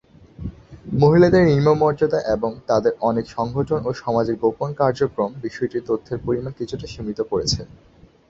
মহিলাদের 0.93 1.43
নিম্ন 1.45 1.67
মর্যাদা 1.81 2.19
এবং 2.35 2.51
তাদের 2.67 2.93
অনেক 3.01 3.25
সংগঠন 3.29 3.79
ও 3.85 4.01
সমাজের 4.01 4.35
গোপন 4.43 4.69
কার্যক্রম, 4.73 5.29
বিষয়টির 5.43 5.87
তথ্যের 5.89 6.19
পরিমাণ 6.25 6.51
কিছুটা 6.59 6.85
সীমিত 6.87 7.19
করেছে। 7.31 7.61